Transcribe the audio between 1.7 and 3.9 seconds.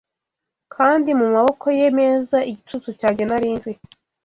ye meza Igicucu cyanjye nari nzi